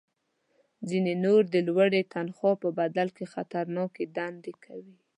ځینې 0.89 1.13
نور 1.25 1.41
د 1.53 1.55
لوړې 1.67 2.01
تنخوا 2.13 2.51
په 2.63 2.69
بدل 2.79 3.07
کې 3.15 3.31
خطرناکې 3.33 4.05
دندې 4.17 4.53
کوي 4.65 4.95